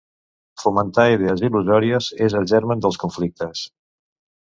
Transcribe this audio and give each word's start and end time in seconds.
Fomentar 0.61 1.05
idees 1.17 1.45
il·lusòries 1.51 2.09
és 2.29 2.39
el 2.43 2.51
germen 2.55 2.85
dels 2.87 3.01
conflictes. 3.07 3.67